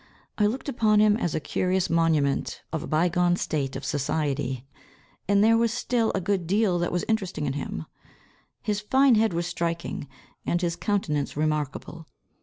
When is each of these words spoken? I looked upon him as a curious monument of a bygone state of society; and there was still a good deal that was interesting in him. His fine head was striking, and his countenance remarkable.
I 0.39 0.47
looked 0.47 0.67
upon 0.67 0.99
him 0.99 1.15
as 1.17 1.35
a 1.35 1.39
curious 1.39 1.87
monument 1.87 2.63
of 2.73 2.81
a 2.81 2.87
bygone 2.87 3.35
state 3.35 3.75
of 3.75 3.85
society; 3.85 4.65
and 5.27 5.43
there 5.43 5.59
was 5.59 5.71
still 5.71 6.11
a 6.15 6.19
good 6.19 6.47
deal 6.47 6.79
that 6.79 6.91
was 6.91 7.05
interesting 7.07 7.45
in 7.45 7.53
him. 7.53 7.85
His 8.63 8.81
fine 8.81 9.13
head 9.13 9.31
was 9.31 9.45
striking, 9.45 10.07
and 10.43 10.59
his 10.59 10.75
countenance 10.75 11.37
remarkable. 11.37 12.07